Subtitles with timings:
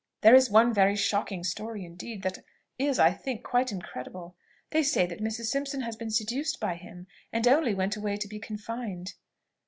[0.21, 2.39] There is one very shocking story indeed, that
[2.79, 4.35] is, I think, quite incredible.
[4.71, 5.43] They say that Mrs.
[5.51, 9.13] Simpson has been seduced by him, and only went away to be confined."